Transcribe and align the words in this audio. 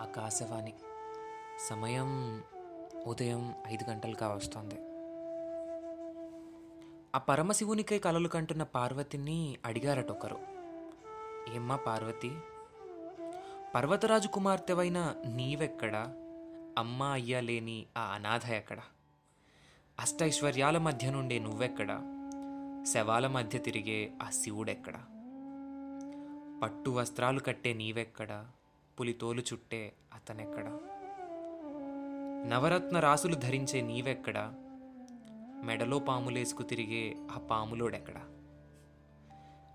ఆకాశవాణి. 0.00 0.74
సమయం 1.68 2.42
ఉదయం 3.06 3.54
ఐదు 3.66 3.90
గంటలు 3.90 4.16
వస్తుంది. 4.24 4.74
ఆ 7.14 7.18
పరమశివునికై 7.18 7.98
కలలు 7.98 8.28
కంటున్న 8.28 8.62
పార్వతిని 8.62 9.58
అడిగారట 9.64 10.10
ఒకరు. 10.10 10.38
ఏమ్మా 11.54 11.76
పార్వతి? 11.76 12.30
పర్వతరాజు 13.74 14.28
కుమార్తెవైన 14.28 15.14
నీవెక్కడా? 15.26 16.02
అమ్మ 16.78 17.02
అయ్యా 17.02 17.40
లేని 17.40 17.86
ఆ 17.96 18.00
అనాథ 18.00 18.46
ఎక్కడ? 18.46 18.78
అష్టైశ్వర్యాల 20.00 20.78
మధ్య 20.78 21.10
నుండే 21.10 21.38
నువ్వెక్కడ? 21.38 22.00
శవాల 22.92 23.26
మధ్య 23.26 23.58
తిరిగే 23.58 24.12
ఆ 24.22 24.30
శివుడెక్కడ? 24.30 24.94
పట్టు 26.62 26.90
వస్త్రాలు 26.90 27.40
కట్టే 27.40 27.72
నీవెక్కడా? 27.72 28.50
పులితోలు 29.00 29.40
చుట్టే 29.40 29.92
అతనెక్కడ? 30.14 30.78
నవరత్న 32.48 33.00
రాసులు 33.00 33.34
ధరించే 33.34 33.80
నీవెక్కడ? 33.80 34.54
మెడలో 35.64 35.98
పాములేసుకు 35.98 36.62
తిరిగే 36.62 37.16
ఆ 37.30 37.38
పాములోడెక్కడా? 37.38 38.20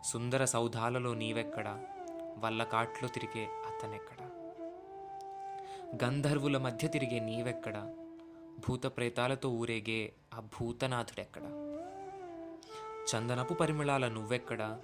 సుందర 0.06 0.46
సౌధాలలో 0.46 1.14
నీవెక్కడా? 1.14 1.86
వల్లకాట్లో 2.38 3.10
తిరిగే 3.10 3.46
అతనెక్కడ? 3.46 4.30
గంధర్వుల 6.06 6.58
మధ్య 6.58 6.88
తిరిగే 6.88 7.20
నీవెక్కడ? 7.20 7.94
భూత 8.68 8.86
ప్రేతాలతో 8.86 9.50
ఊరేగే 9.50 10.14
ఆ 10.34 10.40
భూతనాథుడెక్కడ? 10.40 11.42
చందనపు 13.16 13.54
పరిమళాల 13.54 14.08
నువ్వెక్కడ? 14.08 14.80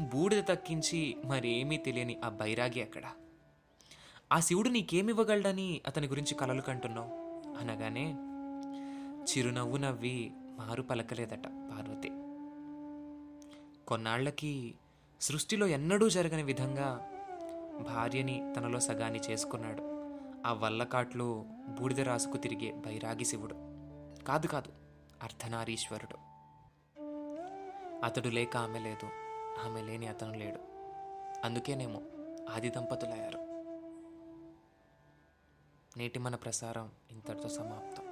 బూడిద 0.00 0.44
తక్కించి 0.48 1.16
మరేమీ 1.24 1.76
తెలియని 1.76 2.20
ఆ 2.24 2.28
బైరాగి 2.28 2.80
ఎక్కడా? 2.80 3.10
ఆ 4.32 4.40
శివుడు 4.40 4.68
నీకేమివ్వగలడని 4.68 5.80
అతని 5.86 6.06
గురించి 6.06 6.34
కలలు 6.34 6.60
కంటున్నావు? 6.60 7.06
అనగానే 7.58 8.16
చిరునవ్వు 9.24 9.76
నవ్వి 9.76 10.32
మారు 10.58 10.82
పలకలేదట 10.82 11.46
పార్వతి. 11.46 12.08
కొన్నాళ్ళకి 13.86 14.74
సృష్టిలో 15.20 15.66
ఎన్నడూ 15.66 16.08
జరగని 16.08 16.42
విధంగా 16.42 17.10
భార్యని 17.80 18.52
తనలో 18.56 18.80
సగాన్ని 18.80 19.20
చేసుకున్నాడు. 19.30 19.82
ఆ 20.46 20.52
వల్లకాట్లో 20.52 21.44
బూడిద 21.68 22.00
రాసుకు 22.00 22.36
తిరిగే 22.36 22.72
బైరాగి 22.72 23.24
శివుడు. 23.24 23.54
కాదు 24.24 24.46
కాదు 24.46 24.72
అర్ధనారీశ్వరుడు. 25.22 26.16
అతడు 28.04 28.28
లేక 28.28 28.56
ఆమె 28.56 28.78
లేదు 28.78 29.06
ఆమె 29.64 29.82
లేని 29.82 30.06
అతను 30.06 30.38
లేడు. 30.38 30.60
అందుకేనేమో 31.46 32.00
ఆది 32.54 32.68
దంపతులయ్యారు. 32.68 33.47
నేటి 35.98 36.18
మన 36.18 36.34
ప్రసారం 36.34 36.90
ఇంతటితో 37.10 37.48
సమాప్తం. 37.48 38.07